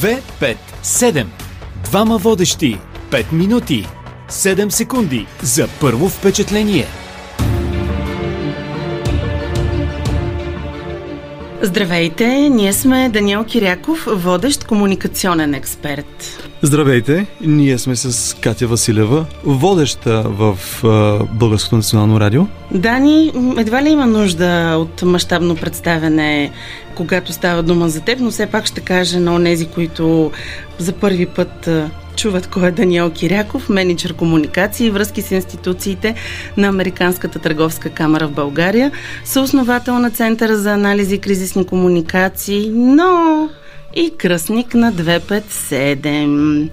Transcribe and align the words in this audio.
2, 0.00 0.22
5, 0.40 0.56
7. 0.82 1.26
Двама 1.84 2.18
водещи. 2.18 2.78
5 3.10 3.32
минути. 3.32 3.86
7 4.28 4.70
секунди 4.70 5.26
за 5.42 5.68
първо 5.80 6.08
впечатление. 6.08 6.86
Здравейте, 11.62 12.26
ние 12.48 12.72
сме 12.72 13.08
Даниел 13.08 13.44
Киряков, 13.44 14.08
водещ 14.12 14.64
комуникационен 14.64 15.54
експерт. 15.54 16.44
Здравейте, 16.62 17.26
ние 17.40 17.78
сме 17.78 17.96
с 17.96 18.36
Катя 18.36 18.66
Василева, 18.66 19.26
водеща 19.44 20.22
в 20.26 20.58
Българското 21.32 21.76
национално 21.76 22.20
радио. 22.20 22.46
Дани, 22.70 23.32
едва 23.58 23.82
ли 23.82 23.88
има 23.88 24.06
нужда 24.06 24.76
от 24.78 25.02
мащабно 25.02 25.56
представяне, 25.56 26.50
когато 26.94 27.32
става 27.32 27.62
дума 27.62 27.88
за 27.88 28.00
теб, 28.00 28.20
но 28.20 28.30
все 28.30 28.46
пак 28.46 28.66
ще 28.66 28.80
кажа 28.80 29.20
на 29.20 29.34
онези, 29.34 29.66
които 29.66 30.30
за 30.78 30.92
първи 30.92 31.26
път 31.26 31.68
чуват 32.16 32.46
кой 32.46 32.68
е 32.68 32.70
Даниел 32.70 33.10
Киряков, 33.10 33.68
менеджер 33.68 34.14
комуникации 34.14 34.86
и 34.86 34.90
връзки 34.90 35.22
с 35.22 35.30
институциите 35.30 36.14
на 36.56 36.68
Американската 36.68 37.38
търговска 37.38 37.90
камера 37.90 38.28
в 38.28 38.32
България, 38.32 38.92
съосновател 39.24 39.98
на 39.98 40.10
Центъра 40.10 40.56
за 40.56 40.72
анализи 40.72 41.14
и 41.14 41.18
кризисни 41.18 41.66
комуникации, 41.66 42.70
но 42.70 43.48
и 43.94 44.10
кръстник 44.18 44.74
на 44.74 44.92
257. 44.92 46.70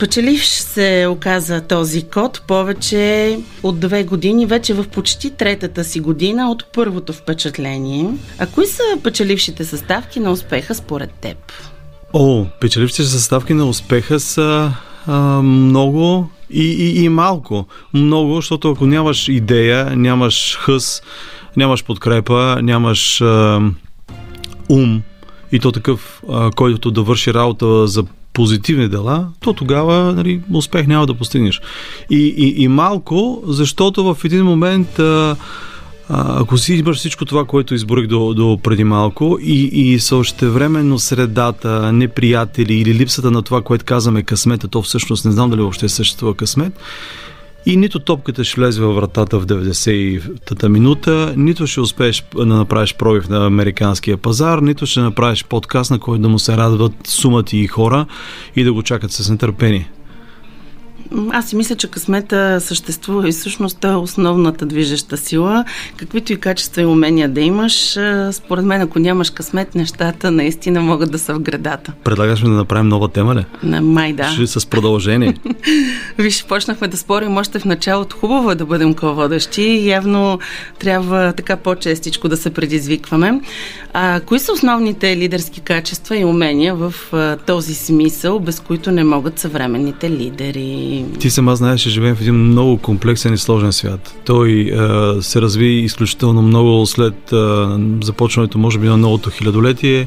Печеливш 0.00 0.48
се 0.48 1.06
оказа 1.10 1.60
този 1.60 2.02
код 2.02 2.42
повече 2.48 3.38
от 3.62 3.80
две 3.80 4.04
години, 4.04 4.46
вече 4.46 4.74
в 4.74 4.88
почти 4.88 5.30
третата 5.30 5.84
си 5.84 6.00
година 6.00 6.50
от 6.50 6.64
първото 6.72 7.12
впечатление. 7.12 8.10
А 8.38 8.46
кои 8.46 8.66
са 8.66 8.82
печелившите 9.02 9.64
съставки 9.64 10.20
на 10.20 10.32
успеха 10.32 10.74
според 10.74 11.10
теб? 11.10 11.52
О, 12.12 12.46
печелившите 12.60 13.04
съставки 13.04 13.54
на 13.54 13.64
успеха 13.64 14.20
са 14.20 14.72
а, 15.06 15.42
много 15.42 16.30
и, 16.50 16.64
и, 16.64 17.04
и 17.04 17.08
малко. 17.08 17.66
Много, 17.94 18.34
защото 18.34 18.70
ако 18.70 18.86
нямаш 18.86 19.28
идея, 19.28 19.96
нямаш 19.96 20.58
хъс, 20.60 21.02
нямаш 21.56 21.84
подкрепа, 21.84 22.58
нямаш 22.62 23.20
а, 23.20 23.60
ум, 24.68 25.02
и 25.52 25.60
то 25.60 25.72
такъв, 25.72 26.22
а, 26.30 26.50
който 26.50 26.90
да 26.90 27.02
върши 27.02 27.34
работа 27.34 27.86
за 27.86 28.04
позитивни 28.32 28.88
дела, 28.88 29.28
то 29.40 29.52
тогава 29.52 30.12
нали, 30.12 30.40
успех 30.52 30.86
няма 30.86 31.06
да 31.06 31.14
постигнеш. 31.14 31.60
И, 32.10 32.34
и, 32.36 32.62
и 32.62 32.68
малко, 32.68 33.42
защото 33.46 34.14
в 34.14 34.24
един 34.24 34.44
момент 34.44 34.98
а, 34.98 35.36
ако 36.12 36.58
си 36.58 36.74
имаш 36.74 36.96
всичко 36.96 37.24
това, 37.24 37.44
което 37.44 37.74
изборих 37.74 38.06
до, 38.06 38.34
до 38.34 38.58
преди 38.62 38.84
малко 38.84 39.38
и, 39.42 39.62
и 39.62 40.00
същевременно 40.00 40.98
средата, 40.98 41.92
неприятели 41.92 42.74
или 42.74 42.94
липсата 42.94 43.30
на 43.30 43.42
това, 43.42 43.62
което 43.62 43.84
казваме 43.84 44.22
късмета, 44.22 44.68
то 44.68 44.82
всъщност 44.82 45.24
не 45.24 45.30
знам 45.30 45.50
дали 45.50 45.60
въобще 45.60 45.88
съществува 45.88 46.34
късмет, 46.34 46.72
и 47.66 47.76
нито 47.76 47.98
топката 47.98 48.44
ще 48.44 48.60
влезе 48.60 48.80
във 48.80 48.96
вратата 48.96 49.40
в 49.40 49.46
90-та 49.46 50.68
минута, 50.68 51.34
нито 51.36 51.66
ще 51.66 51.80
успееш 51.80 52.24
да 52.36 52.46
направиш 52.46 52.94
пробив 52.94 53.28
на 53.28 53.46
американския 53.46 54.16
пазар, 54.16 54.58
нито 54.58 54.86
ще 54.86 55.00
направиш 55.00 55.44
подкаст, 55.44 55.90
на 55.90 55.98
който 55.98 56.22
да 56.22 56.28
му 56.28 56.38
се 56.38 56.56
радват 56.56 56.92
сумати 57.04 57.58
и 57.58 57.66
хора 57.66 58.06
и 58.56 58.64
да 58.64 58.72
го 58.72 58.82
чакат 58.82 59.12
с 59.12 59.30
нетърпение. 59.30 59.90
Аз 61.32 61.48
си 61.48 61.56
мисля, 61.56 61.76
че 61.76 61.90
късмета 61.90 62.60
съществува 62.60 63.28
и 63.28 63.32
всъщност 63.32 63.78
той 63.80 63.92
е 63.92 63.96
основната 63.96 64.66
движеща 64.66 65.16
сила. 65.16 65.64
Каквито 65.96 66.32
и 66.32 66.36
качества 66.36 66.82
и 66.82 66.86
умения 66.86 67.28
да 67.28 67.40
имаш, 67.40 67.98
според 68.32 68.64
мен, 68.64 68.80
ако 68.80 68.98
нямаш 68.98 69.30
късмет, 69.30 69.74
нещата 69.74 70.30
наистина 70.30 70.80
могат 70.80 71.10
да 71.10 71.18
са 71.18 71.34
в 71.34 71.40
градата. 71.40 71.92
Предлагаш 72.04 72.42
ми 72.42 72.48
да 72.48 72.54
направим 72.54 72.88
нова 72.88 73.08
тема 73.08 73.34
ли? 73.34 73.44
На 73.62 73.80
май, 73.80 74.12
да. 74.12 74.28
Ще 74.28 74.46
с 74.46 74.66
продължение. 74.66 75.34
Виж, 76.18 76.44
почнахме 76.44 76.88
да 76.88 76.96
спорим 76.96 77.36
още 77.36 77.58
в 77.58 77.64
началото. 77.64 78.16
Хубаво 78.16 78.50
е 78.50 78.54
да 78.54 78.64
бъдем 78.64 78.94
ко-водещи. 78.94 79.88
Явно 79.88 80.38
трябва 80.78 81.32
така 81.32 81.56
по-честичко 81.56 82.28
да 82.28 82.36
се 82.36 82.50
предизвикваме. 82.50 83.40
А 83.92 84.20
кои 84.20 84.38
са 84.38 84.52
основните 84.52 85.16
лидерски 85.16 85.60
качества 85.60 86.16
и 86.16 86.24
умения 86.24 86.74
в 86.74 86.94
а, 87.12 87.36
този 87.36 87.74
смисъл, 87.74 88.38
без 88.38 88.60
които 88.60 88.90
не 88.90 89.04
могат 89.04 89.38
съвременните 89.38 90.10
лидери? 90.10 90.99
Ти 91.18 91.30
сама 91.30 91.56
знаеш, 91.56 91.80
че 91.80 91.90
живеем 91.90 92.16
в 92.16 92.20
един 92.20 92.34
много 92.34 92.78
комплексен 92.78 93.34
и 93.34 93.38
сложен 93.38 93.72
свят. 93.72 94.14
Той 94.26 94.72
а, 94.72 95.16
се 95.22 95.40
разви 95.40 95.66
изключително 95.66 96.42
много 96.42 96.86
след 96.86 97.32
а, 97.32 97.78
започването, 98.02 98.58
може 98.58 98.78
би, 98.78 98.88
на 98.88 98.96
новото 98.96 99.30
хилядолетие 99.30 100.06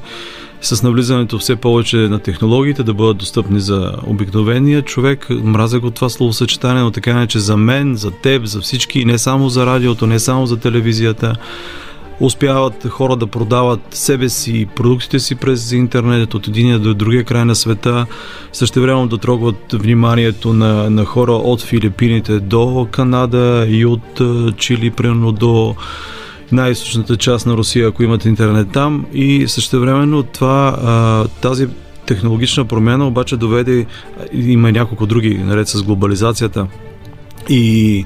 с 0.62 0.84
навлизането 0.84 1.40
все 1.40 1.56
повече 1.56 1.98
на 1.98 2.20
технологиите 2.20 2.84
да 2.84 2.94
бъдат 2.94 3.18
достъпни 3.18 3.60
за 3.60 3.92
обикновения 4.08 4.82
човек. 4.82 5.28
Мразя 5.30 5.80
го 5.80 5.92
това 5.92 6.10
словосъчетание, 6.10 6.84
но 6.84 6.92
така 6.92 7.14
не, 7.14 7.28
че 7.28 7.40
за 7.40 7.58
мен, 7.58 7.96
за 7.96 8.12
теб, 8.12 8.46
за 8.46 8.62
всички, 8.62 9.06
не 9.06 9.18
само 9.18 9.50
за 9.50 9.66
радиото, 9.66 10.08
не 10.08 10.20
само 10.20 10.46
за 10.46 10.58
телевизията 10.58 11.36
успяват 12.20 12.88
хора 12.88 13.16
да 13.16 13.28
продават 13.28 13.80
себе 13.92 14.30
си 14.30 14.58
и 14.58 14.66
продуктите 14.66 15.20
си 15.20 15.36
през 15.36 15.72
интернет 15.72 16.34
от 16.34 16.48
единия 16.48 16.80
до 16.80 16.94
другия 16.94 17.24
край 17.24 17.46
на 17.46 17.56
света, 17.56 18.06
време 18.76 19.08
да 19.08 19.18
трогват 19.18 19.74
вниманието 19.74 20.54
на, 20.54 20.90
на 20.90 21.06
хора 21.06 21.32
от 21.32 21.62
Филипините 21.62 22.40
до 22.40 22.88
Канада 22.92 23.66
и 23.70 23.86
от 23.86 24.22
Чили, 24.58 24.92
примерно 24.92 25.32
до 25.32 25.76
най-источната 26.52 27.18
част 27.18 27.46
на 27.46 27.54
Русия, 27.54 27.88
ако 27.88 28.04
имат 28.04 28.26
интернет 28.26 28.68
там. 28.72 29.06
И 29.14 29.48
същевременно 29.48 30.24
това, 30.24 31.28
тази 31.42 31.68
технологична 32.06 32.66
промяна 32.66 33.08
обаче 33.08 33.38
доведе, 33.38 33.86
има 34.34 34.72
няколко 34.72 35.06
други, 35.06 35.38
наред 35.38 35.68
с 35.68 35.84
глобализацията. 35.84 36.68
И 37.50 38.06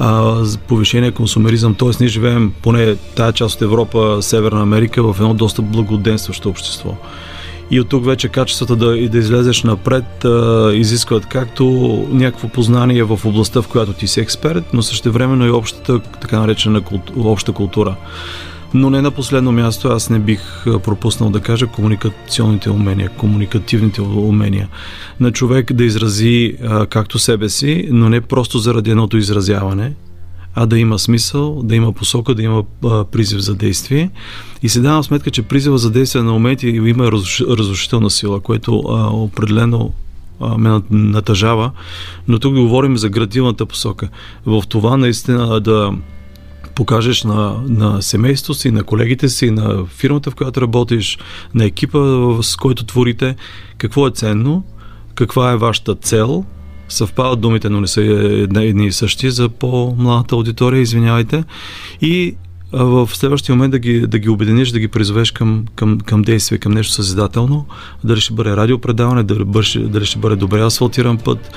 а, 0.00 0.44
повишение 0.68 1.10
консумеризъм. 1.10 1.74
Т.е. 1.74 1.88
ние 2.00 2.08
живеем, 2.08 2.52
поне 2.62 2.96
тая 2.96 3.32
част 3.32 3.54
от 3.56 3.62
Европа, 3.62 4.18
Северна 4.20 4.62
Америка, 4.62 5.02
в 5.02 5.16
едно 5.20 5.34
доста 5.34 5.62
благоденстващо 5.62 6.48
общество. 6.48 6.96
И 7.70 7.80
от 7.80 7.88
тук 7.88 8.04
вече 8.04 8.28
качествата 8.28 8.76
да, 8.76 8.98
и 8.98 9.08
да 9.08 9.18
излезеш 9.18 9.62
напред 9.62 10.24
а, 10.24 10.70
изискват 10.74 11.26
както 11.26 11.64
някакво 12.12 12.48
познание 12.48 13.02
в 13.02 13.20
областта, 13.24 13.62
в 13.62 13.68
която 13.68 13.92
ти 13.92 14.06
си 14.06 14.20
експерт, 14.20 14.64
но 14.72 14.82
също 14.82 15.12
времено 15.12 15.46
и 15.46 15.50
общата, 15.50 16.00
така 16.00 16.40
наречена 16.40 16.80
култура, 16.80 17.28
обща 17.28 17.52
култура. 17.52 17.96
Но 18.74 18.90
не 18.90 19.02
на 19.02 19.10
последно 19.10 19.52
място, 19.52 19.88
аз 19.88 20.10
не 20.10 20.18
бих 20.18 20.64
пропуснал 20.64 21.30
да 21.30 21.40
кажа 21.40 21.66
комуникационните 21.66 22.70
умения, 22.70 23.08
комуникативните 23.08 24.00
умения 24.02 24.68
на 25.20 25.32
човек 25.32 25.72
да 25.72 25.84
изрази 25.84 26.56
а, 26.64 26.86
както 26.86 27.18
себе 27.18 27.48
си, 27.48 27.88
но 27.90 28.08
не 28.08 28.20
просто 28.20 28.58
заради 28.58 28.90
едното 28.90 29.16
изразяване, 29.16 29.92
а 30.54 30.66
да 30.66 30.78
има 30.78 30.98
смисъл, 30.98 31.62
да 31.62 31.76
има 31.76 31.92
посока, 31.92 32.34
да 32.34 32.42
има 32.42 32.64
а, 32.84 33.04
призив 33.04 33.38
за 33.38 33.54
действие. 33.54 34.10
И 34.62 34.68
се 34.68 34.80
давам 34.80 35.04
сметка, 35.04 35.30
че 35.30 35.42
призива 35.42 35.78
за 35.78 35.90
действие 35.90 36.22
на 36.22 36.32
моменти 36.32 36.68
има 36.68 37.12
разрушителна 37.48 38.10
сила, 38.10 38.40
което 38.40 38.78
а, 38.78 39.06
определено 39.06 39.92
ме 40.58 40.80
натъжава, 40.90 41.70
но 42.28 42.38
тук 42.38 42.54
говорим 42.54 42.96
за 42.96 43.08
градивната 43.08 43.66
посока. 43.66 44.08
В 44.46 44.62
това 44.68 44.96
наистина 44.96 45.60
да 45.60 45.92
покажеш 46.74 47.24
на, 47.24 47.62
на 47.68 48.02
семейството 48.02 48.60
си, 48.60 48.70
на 48.70 48.82
колегите 48.82 49.28
си, 49.28 49.50
на 49.50 49.86
фирмата, 49.86 50.30
в 50.30 50.34
която 50.34 50.60
работиш, 50.60 51.18
на 51.54 51.64
екипа, 51.64 51.98
с 52.42 52.56
който 52.56 52.84
творите, 52.84 53.36
какво 53.78 54.06
е 54.06 54.10
ценно, 54.10 54.64
каква 55.14 55.52
е 55.52 55.56
вашата 55.56 55.94
цел. 55.94 56.44
Съвпадат 56.88 57.40
думите, 57.40 57.68
но 57.68 57.80
не 57.80 57.86
са 57.86 58.02
едни 58.56 58.86
и 58.86 58.92
същи 58.92 59.30
за 59.30 59.48
по-младата 59.48 60.34
аудитория, 60.34 60.80
извинявайте. 60.80 61.44
И 62.00 62.36
в 62.72 63.08
следващия 63.12 63.54
момент 63.54 63.70
да 63.70 63.78
ги, 63.78 64.00
да 64.00 64.18
ги 64.18 64.28
обединиш, 64.28 64.70
да 64.70 64.78
ги 64.78 64.88
призовеш 64.88 65.30
към, 65.30 65.64
към, 65.74 66.00
към 66.00 66.22
действие, 66.22 66.58
към 66.58 66.72
нещо 66.72 66.92
съзидателно, 66.92 67.66
дали 68.04 68.20
ще 68.20 68.34
бъде 68.34 68.56
радиопредаване, 68.56 69.22
дали, 69.22 70.06
ще 70.06 70.18
бъде 70.18 70.36
добре 70.36 70.60
асфалтиран 70.60 71.18
път, 71.18 71.50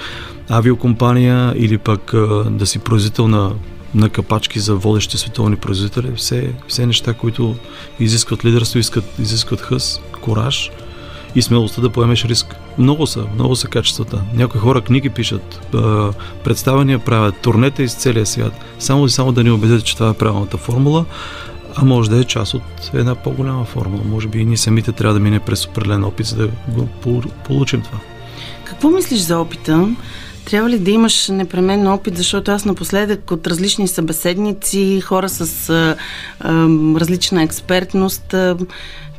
авиокомпания 0.50 1.54
или 1.58 1.78
пък 1.78 2.12
да 2.50 2.66
си 2.66 2.80
производител 2.80 3.28
на 3.28 3.52
на 3.96 4.10
капачки 4.10 4.60
за 4.60 4.76
водещи 4.76 5.18
световни 5.18 5.56
производители. 5.56 6.12
Все, 6.16 6.54
все 6.68 6.86
неща, 6.86 7.14
които 7.14 7.56
изискват 8.00 8.46
лидерство, 8.46 8.80
искат, 8.80 9.06
изискват 9.20 9.62
хъс, 9.62 10.00
кораж 10.22 10.72
и 11.36 11.42
смелостта 11.42 11.82
да 11.82 11.90
поемеш 11.90 12.26
риск. 12.26 12.56
Много 12.78 13.08
са, 13.08 13.26
много 13.36 13.56
са 13.56 13.68
качествата. 13.68 14.22
Някои 14.34 14.60
хора 14.60 14.82
книги 14.82 15.10
пишат, 15.10 15.76
представения 16.44 17.00
правят, 17.00 17.36
турнета 17.42 17.84
из 17.84 17.96
целия 17.96 18.26
свят, 18.26 18.54
само 18.80 19.06
и 19.06 19.10
само 19.10 19.32
да 19.32 19.44
ни 19.44 19.52
убедят, 19.52 19.86
че 19.86 19.96
това 19.96 20.10
е 20.10 20.14
правилната 20.14 20.58
формула, 20.58 21.06
а 21.76 21.86
може 21.86 22.10
да 22.10 22.20
е 22.20 22.24
част 22.24 22.54
от 22.54 22.92
една 22.94 23.16
по-голяма 23.16 23.66
формула. 23.66 24.04
Може 24.06 24.28
би 24.28 24.40
и 24.40 24.46
ние 24.46 24.58
самите 24.58 24.92
трябва 24.92 25.14
да 25.14 25.20
мине 25.20 25.40
през 25.40 25.66
определен 25.66 26.04
опит, 26.04 26.26
за 26.26 26.36
да 26.36 26.50
го 26.68 26.88
получим 27.46 27.82
това. 27.82 28.00
Какво 28.64 28.90
мислиш 28.90 29.20
за 29.20 29.40
опита? 29.40 29.96
Трябва 30.46 30.70
ли 30.70 30.80
да 30.80 30.92
имаш 30.92 31.28
непременно 31.28 31.94
опит, 31.94 32.18
защото 32.18 32.52
аз 32.52 32.66
напоследък 32.66 33.32
от 33.32 33.48
различни 33.48 33.88
събеседници, 33.88 35.02
хора 35.02 35.30
с 35.30 35.70
а, 35.70 35.96
а, 36.40 36.52
различна 37.00 37.44
експертност, 37.44 38.34
а, 38.34 38.58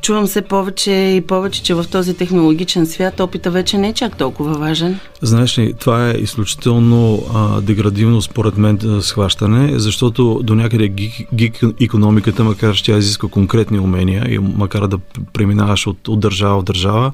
чувам 0.05 0.27
се 0.27 0.43
повече 0.43 0.93
и 0.93 1.21
повече, 1.21 1.63
че 1.63 1.75
в 1.75 1.85
този 1.91 2.15
технологичен 2.15 2.87
свят 2.87 3.21
опита 3.21 3.51
вече 3.51 3.79
не 3.79 3.89
е 3.89 3.93
чак 3.93 4.17
толкова 4.17 4.59
важен. 4.59 4.99
Знаеш 5.23 5.59
ли, 5.59 5.75
това 5.81 6.11
е 6.11 6.13
изключително 6.13 7.23
а, 7.35 7.61
деградивно 7.61 8.23
според 8.23 8.57
мен 8.57 8.79
схващане, 9.01 9.79
защото 9.79 10.41
до 10.43 10.55
някъде 10.55 10.89
гик, 10.89 11.13
гик 11.35 11.61
економиката, 11.81 12.45
макар 12.45 12.75
че 12.75 12.85
тя 12.85 12.97
изисква 12.97 13.29
конкретни 13.29 13.79
умения 13.79 14.27
и 14.31 14.39
макар 14.39 14.87
да 14.87 14.99
преминаваш 15.33 15.87
от, 15.87 16.09
от 16.09 16.21
държава 16.21 16.61
в 16.61 16.65
държава, 16.65 17.13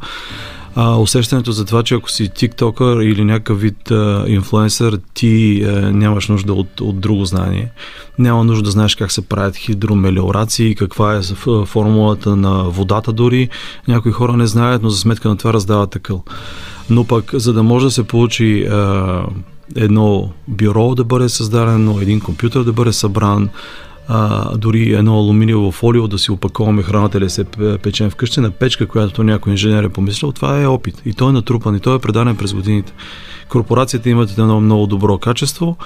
а, 0.74 0.96
усещането 0.96 1.52
за 1.52 1.64
това, 1.64 1.82
че 1.82 1.94
ако 1.94 2.10
си 2.10 2.28
тиктокър 2.28 3.00
или 3.02 3.24
някакъв 3.24 3.60
вид 3.60 3.90
а, 3.90 4.24
инфлуенсър, 4.28 4.98
ти 5.14 5.62
а, 5.62 5.92
нямаш 5.92 6.28
нужда 6.28 6.52
от, 6.52 6.80
от 6.80 7.00
друго 7.00 7.24
знание. 7.24 7.70
Няма 8.18 8.44
нужда 8.44 8.62
да 8.62 8.70
знаеш 8.70 8.94
как 8.94 9.12
се 9.12 9.28
правят 9.28 9.56
хидромелиорации, 9.56 10.74
каква 10.74 11.16
е 11.16 11.20
формулата 11.66 12.36
на 12.36 12.62
водата 12.62 13.12
дори. 13.12 13.48
Някои 13.88 14.12
хора 14.12 14.36
не 14.36 14.46
знаят, 14.46 14.82
но 14.82 14.90
за 14.90 14.98
сметка 14.98 15.28
на 15.28 15.36
това 15.36 15.52
раздават 15.52 15.90
такъл. 15.90 16.24
Но 16.90 17.04
пък, 17.04 17.30
за 17.34 17.52
да 17.52 17.62
може 17.62 17.84
да 17.84 17.90
се 17.90 18.04
получи 18.06 18.64
а, 18.64 19.22
едно 19.76 20.30
бюро 20.48 20.94
да 20.94 21.04
бъде 21.04 21.28
създадено, 21.28 22.00
един 22.00 22.20
компютър 22.20 22.64
да 22.64 22.72
бъде 22.72 22.92
събран, 22.92 23.48
а, 24.12 24.56
дори 24.56 24.92
едно 24.92 25.18
алуминиево 25.18 25.70
фолио 25.70 26.08
да 26.08 26.18
си 26.18 26.32
опаковаме 26.32 26.82
храната 26.82 27.18
или 27.18 27.30
се 27.30 27.44
печем 27.82 28.10
вкъщи 28.10 28.40
на 28.40 28.50
печка, 28.50 28.86
която 28.86 29.22
някой 29.22 29.52
инженер 29.52 29.84
е 29.84 29.88
помислил, 29.88 30.32
това 30.32 30.62
е 30.62 30.66
опит. 30.66 31.02
И 31.04 31.14
той 31.14 31.28
е 31.28 31.32
натрупан, 31.32 31.76
и 31.76 31.80
той 31.80 31.96
е 31.96 31.98
предаден 31.98 32.36
през 32.36 32.54
годините. 32.54 32.92
Корпорацията 33.48 34.10
имат 34.10 34.30
едно 34.30 34.60
много 34.60 34.86
добро 34.86 35.18
качество 35.18 35.76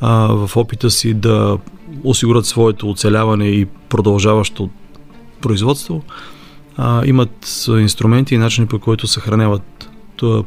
а, 0.00 0.26
в 0.26 0.56
опита 0.56 0.90
си 0.90 1.14
да 1.14 1.58
осигурят 2.04 2.46
своето 2.46 2.90
оцеляване 2.90 3.46
и 3.48 3.66
продължаващо 3.88 4.70
производство. 5.40 6.02
А, 6.76 7.06
имат 7.06 7.66
инструменти 7.68 8.34
и 8.34 8.38
начини 8.38 8.66
по 8.66 8.78
които 8.78 9.06
съхраняват 9.06 9.90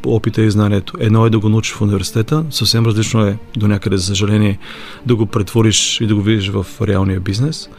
опита 0.06 0.42
и 0.42 0.51
знанието. 0.51 0.94
Едно 1.00 1.25
е 1.25 1.30
да 1.30 1.39
го 1.39 1.50
научиш 1.50 1.74
в 1.74 1.81
университета, 1.81 2.45
съвсем 2.50 2.86
различно 2.86 3.25
е 3.25 3.38
до 3.57 3.68
някъде, 3.68 3.98
за 3.98 4.06
съжаление, 4.06 4.60
да 5.06 5.16
го 5.16 5.25
претвориш 5.25 6.01
и 6.01 6.07
да 6.07 6.16
го 6.16 6.21
видиш 6.21 6.50
в 6.50 6.66
реалния 6.81 7.19
бизнес. 7.19 7.69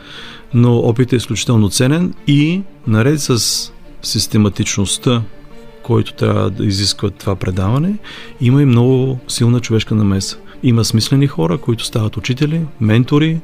Но 0.54 0.76
опитът 0.76 1.12
е 1.12 1.16
изключително 1.16 1.70
ценен 1.70 2.14
и 2.26 2.62
наред 2.86 3.20
с 3.20 3.72
систематичността, 4.02 5.22
който 5.82 6.14
трябва 6.14 6.50
да 6.50 6.64
изисква 6.64 7.10
това 7.10 7.36
предаване, 7.36 7.94
има 8.40 8.62
и 8.62 8.64
много 8.64 9.18
силна 9.28 9.60
човешка 9.60 9.94
намеса. 9.94 10.36
Има 10.62 10.84
смислени 10.84 11.26
хора, 11.26 11.58
които 11.58 11.84
стават 11.84 12.16
учители, 12.16 12.60
ментори, 12.80 13.40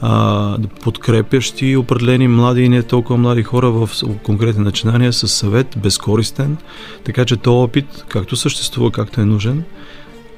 а, 0.00 0.56
подкрепящи 0.82 1.76
определени 1.76 2.28
млади 2.28 2.62
и 2.62 2.68
не 2.68 2.82
толкова 2.82 3.18
млади 3.18 3.42
хора 3.42 3.70
в 3.70 3.90
конкретни 4.22 4.64
начинания 4.64 5.12
с 5.12 5.28
съвет, 5.28 5.66
безкористен, 5.76 6.56
така 7.04 7.24
че 7.24 7.36
то 7.36 7.62
опит, 7.62 8.04
както 8.08 8.36
съществува, 8.36 8.90
както 8.90 9.20
е 9.20 9.24
нужен, 9.24 9.62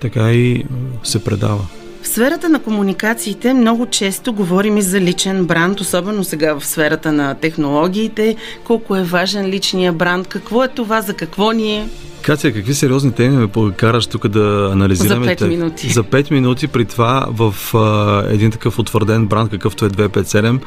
така 0.00 0.32
и 0.32 0.64
се 1.02 1.24
предава. 1.24 1.66
В 2.02 2.08
сферата 2.08 2.48
на 2.48 2.62
комуникациите 2.62 3.54
много 3.54 3.86
често 3.86 4.32
говорим 4.32 4.76
и 4.76 4.82
за 4.82 5.00
личен 5.00 5.46
бранд, 5.46 5.80
особено 5.80 6.24
сега 6.24 6.54
в 6.54 6.66
сферата 6.66 7.12
на 7.12 7.34
технологиите. 7.34 8.36
Колко 8.64 8.96
е 8.96 9.02
важен 9.02 9.46
личния 9.46 9.92
бранд, 9.92 10.26
какво 10.26 10.64
е 10.64 10.68
това, 10.68 11.00
за 11.00 11.14
какво 11.14 11.52
ни 11.52 11.76
е? 11.76 11.88
Катя, 12.22 12.52
какви 12.52 12.74
сериозни 12.74 13.12
теми 13.12 13.36
ме 13.36 13.48
покараш 13.48 14.06
тук 14.06 14.28
да 14.28 14.70
анализираме? 14.72 15.26
За 15.26 15.32
5 15.32 15.48
минути. 15.48 15.88
За 15.88 16.02
5 16.02 16.30
минути 16.30 16.68
при 16.68 16.84
това 16.84 17.26
в 17.30 17.74
а, 17.74 18.24
един 18.32 18.50
такъв 18.50 18.78
утвърден 18.78 19.26
бранд, 19.26 19.50
какъвто 19.50 19.84
е 19.84 19.90
257, 19.90 20.60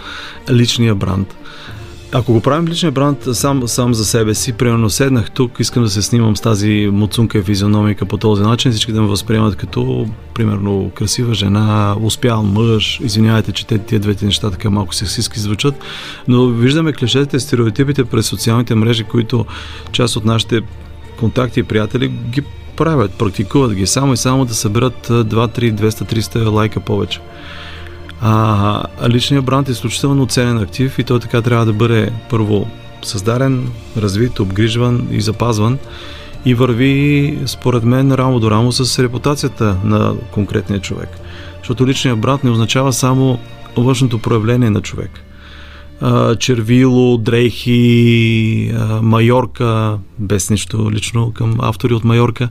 личния 0.50 0.96
бранд. 0.96 1.36
Ако 2.12 2.34
го 2.34 2.42
правим 2.42 2.68
личния 2.68 2.92
бранд 2.92 3.18
сам, 3.34 3.68
сам 3.68 3.94
за 3.94 4.06
себе 4.06 4.36
си, 4.36 4.54
примерно 4.54 4.90
седнах 4.90 5.32
тук, 5.32 5.60
искам 5.60 5.84
да 5.84 5.90
се 5.90 6.02
снимам 6.02 6.38
с 6.38 6.42
тази 6.42 6.90
муцунка 6.92 7.38
и 7.38 7.44
физиономика 7.44 8.06
по 8.06 8.18
този 8.18 8.44
начин, 8.44 8.72
всички 8.72 8.92
да 8.92 9.02
ме 9.02 9.08
възприемат 9.08 9.56
като, 9.56 10.08
примерно, 10.34 10.92
красива 10.96 11.34
жена, 11.34 11.96
успял 12.02 12.44
мъж, 12.44 13.00
извинявайте, 13.04 13.52
че 13.52 13.68
те, 13.68 13.78
тия 13.78 14.00
двете 14.00 14.26
неща 14.26 14.52
така 14.52 14.70
малко 14.70 14.96
сексистски 14.96 15.40
звучат, 15.40 15.76
но 16.28 16.48
виждаме 16.48 16.94
клишетите, 16.94 17.40
стереотипите 17.40 18.06
през 18.06 18.26
социалните 18.26 18.76
мрежи, 18.76 19.04
които 19.04 19.46
част 19.92 20.16
от 20.16 20.26
нашите 20.26 20.62
контакти 21.20 21.60
и 21.60 21.64
приятели 21.64 22.08
ги 22.08 22.42
правят, 22.76 23.12
практикуват 23.12 23.74
ги 23.74 23.88
само 23.88 24.14
и 24.14 24.18
само 24.18 24.46
да 24.46 24.54
съберат 24.54 25.08
2, 25.08 25.24
3, 25.24 25.74
200, 25.74 26.14
300 26.14 26.52
лайка 26.52 26.80
повече. 26.80 27.20
А, 28.22 28.84
личният 29.08 29.46
бранд 29.46 29.70
е 29.70 29.72
изключително 29.72 30.28
ценен 30.28 30.58
актив 30.58 31.00
и 31.00 31.04
той 31.04 31.20
така 31.20 31.42
трябва 31.42 31.66
да 31.66 31.74
бъде 31.74 32.12
първо 32.30 32.68
създаден, 33.02 33.72
развит, 33.98 34.40
обгрижван 34.40 35.08
и 35.12 35.22
запазван 35.22 35.78
и 36.46 36.54
върви, 36.54 37.38
според 37.46 37.84
мен, 37.84 38.12
рамо 38.12 38.40
до 38.40 38.52
рамо 38.52 38.72
с 38.72 39.04
репутацията 39.04 39.78
на 39.84 40.14
конкретния 40.32 40.80
човек. 40.80 41.10
Защото 41.58 41.88
личният 41.88 42.20
бранд 42.20 42.44
не 42.44 42.50
означава 42.50 42.94
само 42.94 43.40
външното 43.78 44.20
проявление 44.20 44.70
на 44.70 44.82
човек 44.82 45.25
Червило, 46.40 47.18
Дрейхи, 47.18 48.72
а, 48.80 49.02
Майорка, 49.02 49.98
без 50.20 50.50
нищо 50.50 50.92
лично 50.92 51.32
към 51.34 51.56
автори 51.60 51.94
от 51.94 52.04
Майорка. 52.04 52.50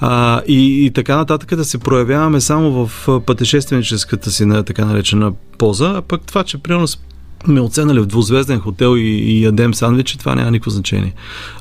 А, 0.00 0.42
и, 0.46 0.86
и 0.86 0.90
така 0.90 1.16
нататък 1.16 1.56
да 1.56 1.64
се 1.64 1.78
проявяваме 1.78 2.40
само 2.40 2.86
в 2.86 3.08
пътешественическата 3.26 4.30
си 4.30 4.44
на 4.44 4.62
така 4.62 4.84
наречена 4.84 5.32
поза, 5.58 5.94
а 5.96 6.02
пък 6.02 6.22
това, 6.22 6.44
че 6.44 6.58
примерно 6.58 6.86
ме 7.46 7.60
оценали 7.60 8.00
в 8.00 8.06
двузвезден 8.06 8.60
хотел 8.60 8.96
и, 8.96 9.00
и 9.00 9.42
ядем 9.44 9.74
сандвичи, 9.74 10.18
това 10.18 10.34
няма 10.34 10.50
никакво 10.50 10.70
значение. 10.70 11.14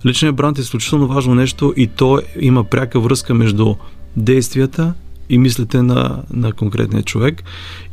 Личният 0.06 0.36
бранд 0.36 0.58
е 0.58 0.62
изключително 0.62 1.08
важно 1.08 1.36
нещо 1.36 1.74
и 1.78 1.88
то 1.88 2.22
има 2.40 2.64
пряка 2.64 3.00
връзка 3.00 3.34
между 3.34 3.76
действията 4.18 4.94
и 5.30 5.38
мислите 5.38 5.82
на, 5.82 6.24
на 6.34 6.54
конкретния 6.54 7.04
човек 7.04 7.44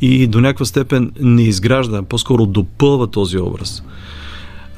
и 0.01 0.27
до 0.27 0.41
някаква 0.41 0.65
степен 0.65 1.13
не 1.21 1.43
изгражда, 1.43 2.03
по-скоро 2.03 2.47
допълва 2.47 3.07
този 3.07 3.39
образ. 3.39 3.83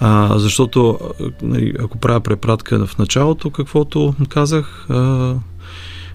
А, 0.00 0.38
защото, 0.38 0.98
нали, 1.42 1.74
ако 1.78 1.98
правя 1.98 2.20
препратка 2.20 2.86
в 2.86 2.98
началото, 2.98 3.50
каквото 3.50 4.14
казах, 4.28 4.86
а, 4.90 5.34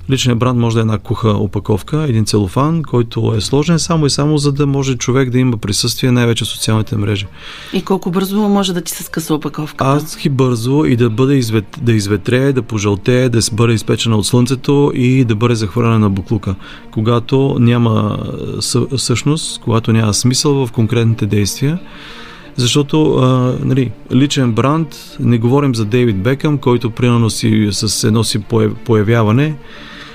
Личният 0.10 0.40
бранд 0.40 0.60
може 0.60 0.74
да 0.74 0.80
е 0.80 0.82
една 0.82 0.98
куха 0.98 1.30
опаковка, 1.30 2.06
един 2.10 2.26
целофан, 2.26 2.84
който 2.84 3.34
е 3.38 3.42
сложен 3.42 3.80
само 3.80 4.06
и 4.06 4.10
само 4.10 4.38
за 4.38 4.52
да 4.52 4.68
може 4.68 4.96
човек 4.96 5.30
да 5.30 5.40
има 5.40 5.58
присъствие 5.58 6.12
най-вече 6.12 6.46
в 6.46 6.48
социалните 6.48 6.98
мрежи. 6.98 7.26
И 7.74 7.82
колко 7.82 8.12
бързо 8.12 8.50
може 8.50 8.74
да 8.74 8.82
ти 8.82 8.92
се 8.92 9.04
скъса 9.04 9.34
опаковката? 9.34 9.92
Аз 9.92 10.26
и 10.26 10.30
бързо 10.30 10.86
и 10.86 10.96
да 10.96 11.10
бъде 11.10 11.36
извет, 11.36 11.80
да 11.82 11.92
изветрее, 11.92 12.54
да 12.54 12.62
пожълтее, 12.62 13.30
да 13.30 13.40
бъде 13.52 13.74
изпечена 13.74 14.18
от 14.18 14.26
слънцето 14.26 14.92
и 14.96 15.26
да 15.26 15.36
бъде 15.36 15.56
захвърлена 15.56 16.00
на 16.00 16.10
буклука. 16.10 16.56
Когато 16.92 17.58
няма 17.60 18.18
същност, 18.98 19.62
когато 19.62 19.94
няма 19.94 20.14
смисъл 20.14 20.66
в 20.66 20.72
конкретните 20.72 21.26
действия, 21.26 21.80
защото 22.56 23.16
а, 23.16 23.58
нали, 23.64 23.92
личен 24.14 24.52
бранд, 24.52 25.18
не 25.20 25.38
говорим 25.38 25.76
за 25.76 25.86
Дейвид 25.86 26.24
Бекъм, 26.24 26.58
който 26.58 26.90
примерно 26.90 27.30
си 27.30 27.70
с 27.72 28.04
едно 28.04 28.24
си 28.24 28.40
появяване 28.86 29.56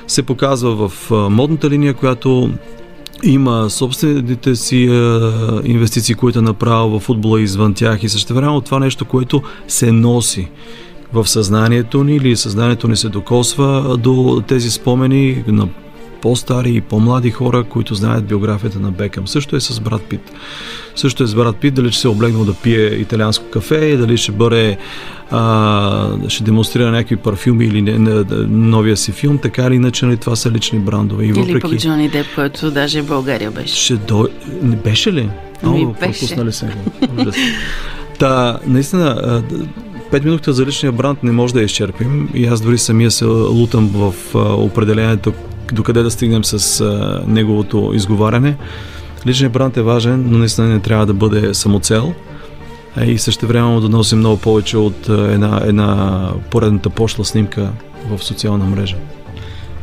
се 0.06 0.22
показва 0.22 0.88
в 0.88 1.10
модната 1.30 1.70
линия, 1.70 1.94
която 1.94 2.50
има 3.22 3.70
собствените 3.70 4.56
си 4.56 4.84
е, 4.84 5.20
инвестиции, 5.64 6.14
които 6.14 6.38
е 6.38 6.42
направил 6.42 6.98
в 6.98 7.00
футбола 7.00 7.40
извън 7.40 7.74
тях. 7.74 8.02
И 8.02 8.08
също 8.08 8.34
време 8.34 8.60
това 8.64 8.78
нещо, 8.78 9.04
което 9.04 9.42
се 9.68 9.92
носи 9.92 10.48
в 11.12 11.26
съзнанието 11.28 12.04
ни 12.04 12.16
или 12.16 12.36
съзнанието 12.36 12.88
ни 12.88 12.96
се 12.96 13.08
докосва 13.08 13.98
до 13.98 14.42
тези 14.48 14.70
спомени 14.70 15.44
на 15.46 15.68
по-стари 16.24 16.76
и 16.76 16.80
по-млади 16.80 17.30
хора, 17.30 17.64
които 17.64 17.94
знаят 17.94 18.24
биографията 18.24 18.78
на 18.80 18.90
Бекъм. 18.90 19.28
Също 19.28 19.56
е 19.56 19.60
с 19.60 19.80
брат 19.80 20.02
Пит. 20.02 20.32
Също 20.96 21.22
е 21.22 21.26
с 21.26 21.34
брат 21.34 21.56
Пит, 21.56 21.74
дали 21.74 21.92
ще 21.92 22.00
се 22.00 22.08
е 22.08 22.10
облегнал 22.10 22.44
да 22.44 22.54
пие 22.54 22.86
италианско 22.86 23.44
кафе, 23.50 23.96
дали 23.96 24.16
ще 24.16 24.32
бъде 24.32 24.76
а, 25.30 26.28
ще 26.28 26.44
демонстрира 26.44 26.90
някакви 26.90 27.16
парфюми 27.16 27.64
или 27.64 27.82
не, 27.82 27.98
не, 27.98 28.24
новия 28.48 28.96
си 28.96 29.12
филм, 29.12 29.38
така 29.38 29.66
или 29.66 29.74
иначе 29.74 30.06
нали, 30.06 30.16
това 30.16 30.36
са 30.36 30.50
лични 30.50 30.78
брандове. 30.78 31.24
И 31.24 31.32
въпреки... 31.32 31.50
Или 31.50 31.60
пък 31.60 31.76
Джони 31.76 32.08
Деп, 32.08 32.26
който 32.34 32.70
даже 32.70 33.02
в 33.02 33.06
България 33.06 33.50
беше. 33.50 33.76
Ще 33.76 33.94
до... 33.94 34.28
Не 34.62 34.76
беше 34.76 35.12
ли? 35.12 35.28
Ми 35.62 35.86
О, 35.86 35.94
беше. 36.00 36.26
се 36.26 36.68
Та, 38.18 38.58
наистина, 38.66 39.42
пет 40.10 40.24
минути 40.24 40.52
за 40.52 40.66
личния 40.66 40.92
бранд 40.92 41.22
не 41.22 41.32
може 41.32 41.54
да 41.54 41.60
я 41.60 41.64
изчерпим 41.64 42.28
и 42.34 42.46
аз 42.46 42.60
дори 42.60 42.78
самия 42.78 43.10
се 43.10 43.24
лутам 43.24 43.90
в 43.94 44.14
определението 44.34 45.32
докъде 45.72 46.02
да 46.02 46.10
стигнем 46.10 46.44
с 46.44 46.80
а, 46.80 47.22
неговото 47.26 47.92
изговаряне. 47.94 48.56
Личният 49.26 49.52
бранд 49.52 49.76
е 49.76 49.82
важен, 49.82 50.24
но 50.28 50.38
наистина 50.38 50.66
не 50.66 50.80
трябва 50.80 51.06
да 51.06 51.14
бъде 51.14 51.54
самоцел 51.54 52.14
и 53.02 53.18
също 53.18 53.46
време 53.46 53.80
да 53.80 53.88
носи 53.88 54.14
много 54.14 54.36
повече 54.36 54.76
от 54.76 55.08
една, 55.08 55.62
една 55.64 56.30
поредната 56.50 56.90
пошла 56.90 57.24
снимка 57.24 57.70
в 58.10 58.24
социална 58.24 58.64
мрежа. 58.64 58.96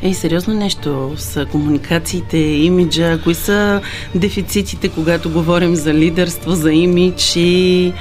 Ей, 0.04 0.14
сериозно 0.14 0.54
нещо 0.54 1.12
са 1.18 1.46
комуникациите, 1.46 2.38
имиджа, 2.38 3.20
кои 3.24 3.34
са 3.36 3.82
дефицитите, 4.16 4.90
когато 4.90 5.30
говорим 5.30 5.76
за 5.76 5.94
лидерство, 5.94 6.52
за 6.52 6.74
имидж 6.74 7.36
и 7.36 7.94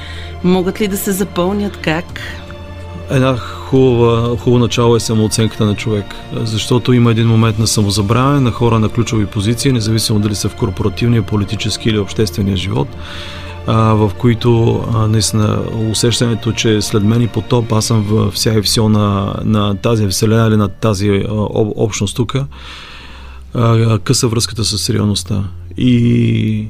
могат 0.43 0.81
ли 0.81 0.87
да 0.87 0.97
се 0.97 1.11
запълнят, 1.11 1.77
как? 1.77 2.05
Една 3.11 3.37
хубава, 3.37 4.37
хубаво 4.37 4.59
начало 4.59 4.95
е 4.95 4.99
самооценката 4.99 5.65
на 5.65 5.75
човек, 5.75 6.05
защото 6.33 6.93
има 6.93 7.11
един 7.11 7.27
момент 7.27 7.59
на 7.59 7.67
самозабравяне 7.67 8.39
на 8.39 8.51
хора 8.51 8.79
на 8.79 8.89
ключови 8.89 9.25
позиции, 9.25 9.71
независимо 9.71 10.19
дали 10.19 10.35
са 10.35 10.49
в 10.49 10.55
корпоративния, 10.55 11.21
политически 11.21 11.89
или 11.89 11.99
обществения 11.99 12.57
живот 12.57 12.87
в 13.67 14.11
които 14.17 14.83
наистина 15.09 15.59
усещането, 15.91 16.51
че 16.51 16.81
след 16.81 17.03
мен 17.03 17.21
и 17.21 17.27
потоп, 17.27 17.71
аз 17.71 17.85
съм 17.85 18.01
в 18.01 18.31
вся 18.31 18.53
и 18.53 18.61
все 18.61 18.81
на, 18.81 19.35
на 19.45 19.75
тази 19.75 20.07
вселена 20.07 20.47
или 20.47 20.57
на 20.57 20.67
тази 20.67 21.23
общност 21.75 22.15
тук, 22.15 22.35
къса 24.03 24.27
връзката 24.27 24.63
с 24.63 24.89
реалността. 24.89 25.43
И 25.77 26.67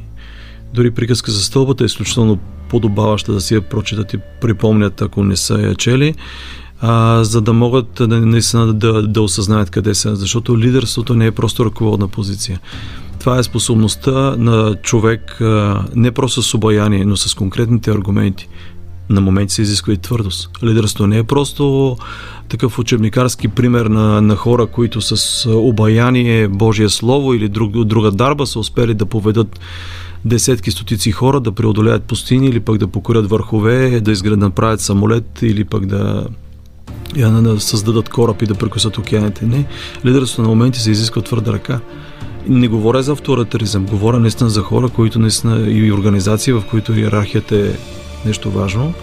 дори 0.73 0.91
приказка 0.91 1.31
за 1.31 1.43
стълбата 1.43 1.83
е 1.83 1.85
изключително 1.85 2.39
подобаваща 2.69 3.33
да 3.33 3.41
си 3.41 3.55
я 3.55 3.61
прочитат 3.61 4.13
и 4.13 4.17
припомнят, 4.41 5.01
ако 5.01 5.23
не 5.23 5.37
са 5.37 5.53
я 5.53 5.75
чели, 5.75 6.15
а, 6.81 7.23
за 7.23 7.41
да 7.41 7.53
могат 7.53 7.87
да, 7.93 8.07
наистина 8.07 8.73
да, 8.73 9.07
да 9.07 9.21
осъзнаят 9.21 9.69
къде 9.69 9.95
са. 9.95 10.15
Защото 10.15 10.57
лидерството 10.57 11.15
не 11.15 11.25
е 11.25 11.31
просто 11.31 11.65
ръководна 11.65 12.07
позиция. 12.07 12.59
Това 13.19 13.39
е 13.39 13.43
способността 13.43 14.35
на 14.37 14.75
човек 14.75 15.37
не 15.95 16.11
просто 16.11 16.41
с 16.41 16.53
обаяние, 16.53 17.05
но 17.05 17.17
с 17.17 17.35
конкретните 17.35 17.91
аргументи. 17.91 18.47
На 19.09 19.21
моменти 19.21 19.53
се 19.53 19.61
изисква 19.61 19.93
и 19.93 19.97
твърдост. 19.97 20.49
Лидерство 20.63 21.07
не 21.07 21.17
е 21.17 21.23
просто 21.23 21.97
такъв 22.49 22.79
учебникарски 22.79 23.47
пример 23.47 23.85
на, 23.85 24.21
на 24.21 24.35
хора, 24.35 24.65
които 24.65 25.01
с 25.01 25.45
обаяние, 25.49 26.47
Божие 26.47 26.89
Слово 26.89 27.33
или 27.33 27.49
друг, 27.49 27.71
друга 27.71 28.11
дарба 28.11 28.45
са 28.45 28.59
успели 28.59 28.93
да 28.93 29.05
поведат 29.05 29.59
десетки, 30.25 30.71
стотици 30.71 31.11
хора 31.11 31.39
да 31.39 31.51
преодолеят 31.51 32.03
пустини 32.03 32.47
или 32.47 32.59
пък 32.59 32.77
да 32.77 32.87
покорят 32.87 33.29
върхове, 33.29 34.01
да 34.01 34.11
изградят, 34.11 34.39
направят 34.39 34.81
самолет 34.81 35.39
или 35.41 35.63
пък 35.63 35.85
да 35.85 36.27
да 37.15 37.59
създадат 37.59 38.09
кораб 38.09 38.41
и 38.41 38.45
да 38.45 38.55
прекусат 38.55 38.97
океаните. 38.97 39.45
Не. 39.45 39.65
Лидерството 40.05 40.41
на 40.41 40.47
моменти 40.47 40.79
се 40.79 40.91
изисква 40.91 41.21
твърда 41.21 41.53
ръка. 41.53 41.79
Не 42.47 42.67
говоря 42.67 43.03
за 43.03 43.11
авторитаризъм, 43.11 43.85
говоря 43.85 44.19
наистина 44.19 44.49
за 44.49 44.61
хора, 44.61 44.89
които 44.89 45.19
наистина 45.19 45.71
и 45.71 45.91
организации, 45.91 46.53
в 46.53 46.63
които 46.69 46.93
иерархията 46.93 47.57
е 47.57 47.71
нещо 48.25 48.51
важно. 48.51 48.93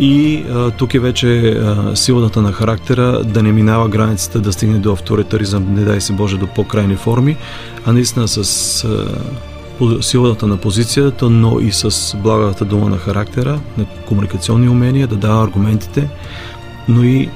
И 0.00 0.44
а, 0.50 0.70
тук 0.70 0.94
е 0.94 0.98
вече 0.98 1.48
а, 1.48 1.96
силата 1.96 2.42
на 2.42 2.52
характера 2.52 3.24
да 3.24 3.42
не 3.42 3.52
минава 3.52 3.88
границата 3.88 4.40
да 4.40 4.52
стигне 4.52 4.78
до 4.78 4.92
авторитаризъм, 4.92 5.74
не 5.74 5.84
дай 5.84 6.00
се 6.00 6.12
Боже, 6.12 6.38
до 6.38 6.46
по-крайни 6.46 6.96
форми, 6.96 7.36
а 7.84 7.92
наистина 7.92 8.28
с 8.28 8.84
а, 8.84 9.06
силата 10.00 10.46
на 10.46 10.56
позицията, 10.56 11.30
но 11.30 11.60
и 11.60 11.72
с 11.72 12.16
благата 12.16 12.64
дума 12.64 12.88
на 12.88 12.98
характера, 12.98 13.60
на 13.78 13.86
комуникационни 14.06 14.68
умения, 14.68 15.06
да 15.06 15.16
дава 15.16 15.44
аргументите, 15.44 16.08
но 16.88 17.04
и 17.04 17.30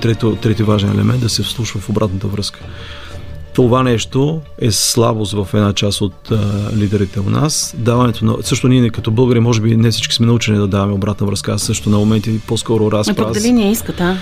трето, 0.00 0.36
трети 0.36 0.62
важен 0.62 0.90
елемент 0.90 1.20
да 1.20 1.28
се 1.28 1.42
вслушва 1.42 1.80
в 1.80 1.88
обратната 1.88 2.26
връзка. 2.26 2.60
Това 3.54 3.82
нещо 3.82 4.40
е 4.58 4.70
слабост 4.70 5.32
в 5.32 5.48
една 5.54 5.72
част 5.72 6.00
от 6.00 6.30
а, 6.30 6.36
лидерите 6.76 7.20
у 7.20 7.30
нас. 7.30 7.74
Даването 7.78 8.24
на... 8.24 8.36
Също 8.42 8.68
ние 8.68 8.90
като 8.90 9.10
българи, 9.10 9.40
може 9.40 9.60
би 9.60 9.76
не 9.76 9.90
всички 9.90 10.14
сме 10.14 10.26
научени 10.26 10.58
да 10.58 10.66
даваме 10.66 10.92
обратна 10.92 11.26
връзка. 11.26 11.52
Аз 11.52 11.62
също 11.62 11.90
на 11.90 11.98
моменти 11.98 12.40
по-скоро 12.46 12.92
разпраз. 12.92 13.36
А 13.36 13.40
дали 13.40 13.52
не 13.52 13.70
искат, 13.70 14.00
а? 14.00 14.16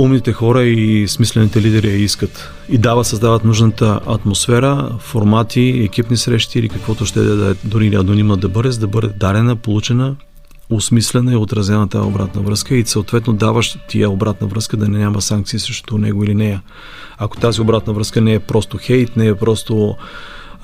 Умните 0.00 0.32
хора 0.32 0.62
и 0.62 1.08
смислените 1.08 1.62
лидери 1.62 1.88
я 1.88 1.96
искат. 1.96 2.50
И 2.68 2.78
дава, 2.78 3.04
създават 3.04 3.44
нужната 3.44 4.00
атмосфера, 4.06 4.96
формати, 4.98 5.68
екипни 5.84 6.16
срещи 6.16 6.58
или 6.58 6.68
каквото 6.68 7.06
ще 7.06 7.20
да 7.20 7.50
е, 7.50 7.54
дори 7.64 7.94
анонимно 7.94 8.36
да 8.36 8.48
бъде, 8.48 8.70
за 8.70 8.80
да 8.80 8.86
бъде 8.86 9.08
дарена, 9.08 9.56
получена 9.56 10.16
осмислена 10.70 11.32
и 11.32 11.36
отразена 11.36 11.88
тази 11.88 12.08
обратна 12.08 12.42
връзка 12.42 12.76
и 12.76 12.86
съответно 12.86 13.32
даваш 13.32 13.78
тия 13.88 14.10
обратна 14.10 14.46
връзка 14.46 14.76
да 14.76 14.88
не 14.88 14.98
няма 14.98 15.20
санкции 15.20 15.58
срещу 15.58 15.98
него 15.98 16.24
или 16.24 16.34
нея. 16.34 16.62
Ако 17.18 17.36
тази 17.36 17.60
обратна 17.60 17.92
връзка 17.92 18.20
не 18.20 18.34
е 18.34 18.40
просто 18.40 18.78
хейт, 18.78 19.16
не 19.16 19.26
е 19.26 19.34
просто 19.34 19.96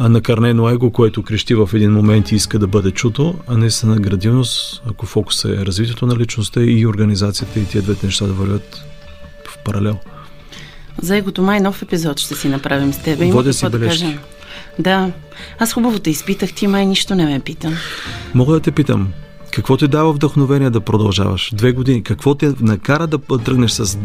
накърнено 0.01 0.69
его, 0.69 0.91
което 0.91 1.23
крещи 1.23 1.55
в 1.55 1.71
един 1.75 1.93
момент 1.93 2.33
и 2.33 2.35
иска 2.35 2.59
да 2.59 2.67
бъде 2.67 2.91
чуто, 2.91 3.35
а 3.47 3.57
не 3.57 3.71
са 3.71 3.87
на 3.87 3.97
градивност, 3.97 4.83
ако 4.87 5.07
фокус 5.07 5.45
е 5.45 5.67
развитието 5.67 6.07
на 6.07 6.17
личността 6.17 6.63
и 6.63 6.87
организацията 6.87 7.61
и 7.61 7.67
тия 7.67 7.83
двете 7.83 8.07
неща 8.07 8.27
да 8.27 8.33
вървят 8.33 8.85
паралел. 9.65 9.99
За 11.03 11.17
егото 11.17 11.43
май 11.43 11.61
нов 11.61 11.83
епизод 11.83 12.19
ще 12.19 12.35
си 12.35 12.49
направим 12.49 12.93
с 12.93 12.99
теб. 12.99 13.19
Водя 13.33 13.53
си 13.53 13.69
бележки. 13.69 14.19
Да, 14.79 15.01
да. 15.01 15.13
Аз 15.59 15.73
хубаво 15.73 15.99
те 15.99 16.11
изпитах, 16.11 16.53
ти 16.53 16.67
май 16.67 16.87
нищо 16.87 17.15
не 17.15 17.27
ме 17.27 17.41
питам. 17.41 17.75
Мога 18.35 18.55
да 18.55 18.61
те 18.61 18.71
питам. 18.71 19.13
Какво 19.53 19.77
ти 19.77 19.89
дава 19.89 20.13
вдъхновение 20.13 20.71
да 20.71 20.81
продължаваш? 20.81 21.51
Две 21.55 21.73
години. 21.73 22.03
Какво 22.03 22.35
те 22.35 22.53
накара 22.61 23.07
да 23.07 23.19
тръгнеш 23.19 23.71
с 23.71 23.87
2, 23.87 23.99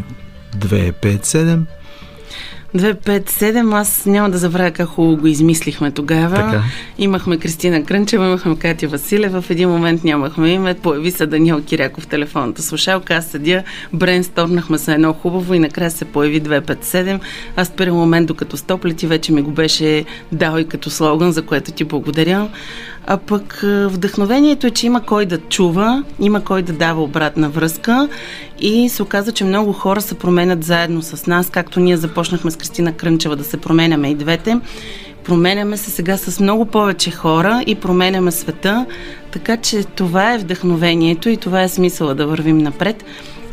5, 0.56 0.92
7? 1.02 1.60
257, 2.76 3.80
аз 3.80 4.06
няма 4.06 4.30
да 4.30 4.38
забравя 4.38 4.70
как 4.70 4.88
хубаво 4.88 5.16
го 5.16 5.26
измислихме 5.26 5.90
тогава. 5.90 6.36
Така. 6.36 6.62
Имахме 6.98 7.38
Кристина 7.38 7.84
Крънчева, 7.84 8.26
имахме 8.26 8.58
Катя 8.58 8.88
Василева, 8.88 9.42
в 9.42 9.50
един 9.50 9.68
момент 9.68 10.04
нямахме 10.04 10.48
име, 10.48 10.74
появи 10.74 11.10
се 11.10 11.26
Даниел 11.26 11.62
Киряков 11.62 12.04
в 12.04 12.06
телефонната 12.06 12.62
слушалка, 12.62 13.14
аз 13.14 13.26
седя, 13.26 13.62
брейнсторнахме 13.92 14.78
се 14.78 14.92
едно 14.92 15.12
хубаво 15.12 15.54
и 15.54 15.58
накрая 15.58 15.90
се 15.90 16.04
появи 16.04 16.42
257. 16.42 17.20
Аз 17.56 17.68
в 17.68 17.72
първи 17.72 17.92
момент, 17.92 18.26
докато 18.26 18.56
стоплети, 18.56 19.06
вече 19.06 19.32
ми 19.32 19.42
го 19.42 19.50
беше 19.50 20.04
дал 20.32 20.58
и 20.58 20.68
като 20.68 20.90
слоган, 20.90 21.32
за 21.32 21.42
което 21.42 21.72
ти 21.72 21.84
благодаря. 21.84 22.48
А 23.06 23.16
пък 23.16 23.60
вдъхновението 23.64 24.66
е, 24.66 24.70
че 24.70 24.86
има 24.86 25.00
кой 25.00 25.26
да 25.26 25.38
чува, 25.38 26.04
има 26.20 26.44
кой 26.44 26.62
да 26.62 26.72
дава 26.72 27.02
обратна 27.02 27.48
връзка 27.48 28.08
и 28.60 28.88
се 28.88 29.02
оказа, 29.02 29.32
че 29.32 29.44
много 29.44 29.72
хора 29.72 30.00
се 30.00 30.14
променят 30.14 30.64
заедно 30.64 31.02
с 31.02 31.26
нас, 31.26 31.50
както 31.50 31.80
ние 31.80 31.96
започнахме 31.96 32.50
с 32.50 32.56
Кристина 32.56 32.92
Крънчева 32.92 33.36
да 33.36 33.44
се 33.44 33.56
променяме 33.56 34.10
и 34.10 34.14
двете. 34.14 34.60
Променяме 35.24 35.76
се 35.76 35.90
сега 35.90 36.16
с 36.16 36.40
много 36.40 36.66
повече 36.66 37.10
хора 37.10 37.62
и 37.66 37.74
променяме 37.74 38.30
света, 38.32 38.86
така 39.30 39.56
че 39.56 39.84
това 39.84 40.34
е 40.34 40.38
вдъхновението 40.38 41.28
и 41.28 41.36
това 41.36 41.62
е 41.62 41.68
смисъла 41.68 42.14
да 42.14 42.26
вървим 42.26 42.58
напред 42.58 43.04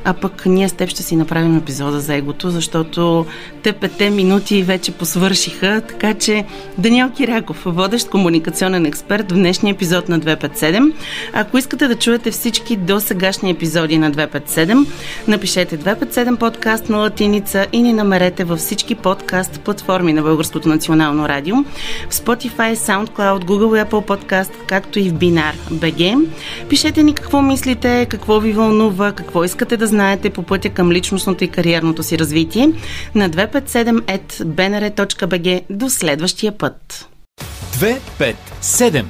а 0.03 0.13
пък 0.13 0.46
ние 0.46 0.70
с 0.70 0.74
теб 0.74 0.89
ще 0.89 1.03
си 1.03 1.15
направим 1.15 1.58
епизода 1.58 2.00
за 2.00 2.15
егото, 2.15 2.50
защото 2.50 3.25
те 3.63 3.74
пете 3.74 4.10
минути 4.10 4.63
вече 4.63 4.91
посвършиха, 4.91 5.82
така 5.88 6.13
че 6.13 6.46
Даниел 6.77 7.10
Киряков, 7.10 7.63
водещ 7.65 8.10
комуникационен 8.10 8.86
експерт 8.86 9.32
в 9.32 9.36
днешния 9.36 9.72
епизод 9.72 10.10
на 10.10 10.20
257. 10.20 10.94
Ако 11.34 11.58
искате 11.58 11.88
да 11.88 11.96
чуете 11.96 12.32
всички 12.32 12.75
до 12.75 13.00
сегашни 13.00 13.50
епизоди 13.50 13.98
на 13.98 14.12
257, 14.12 14.88
напишете 15.27 15.77
257 15.77 16.36
подкаст 16.36 16.89
на 16.89 16.98
латиница 16.98 17.68
и 17.72 17.82
ни 17.82 17.94
намерете 17.94 18.44
във 18.44 18.60
всички 18.60 18.96
подкаст 18.96 19.60
платформи 19.60 20.13
на 20.13 20.22
Българското 20.22 20.70
национално 20.70 21.29
радио, 21.29 21.56
в 22.10 22.13
Spotify, 22.13 22.75
SoundCloud, 22.75 23.46
Google 23.46 23.82
и 23.82 23.86
Apple 23.86 24.08
Podcast, 24.08 24.51
както 24.68 25.00
и 25.00 25.10
в 25.10 25.13
Binar 25.13 25.53
BG. 25.72 26.25
Пишете 26.70 27.03
ни 27.03 27.13
какво 27.13 27.41
мислите, 27.41 28.08
какво 28.10 28.39
ви 28.39 28.51
вълнува, 28.51 29.12
какво 29.12 29.44
искате 29.44 29.77
да 29.77 29.88
знаете 29.89 30.29
по 30.29 30.43
пътя 30.43 30.69
към 30.69 30.91
личностното 30.91 31.43
и 31.43 31.48
кариерното 31.48 32.03
си 32.03 32.19
развитие 32.19 32.69
на 33.15 33.29
257.bnr.bg 33.29 35.62
до 35.69 35.89
следващия 35.89 36.58
път. 36.58 37.08
257. 37.79 39.05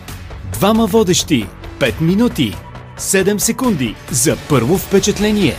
Двама 0.54 0.88
водещи. 0.88 1.48
5 1.80 2.02
минути. 2.02 2.56
7 2.98 3.38
секунди 3.38 3.96
за 4.12 4.38
първо 4.50 4.78
впечатление. 4.78 5.56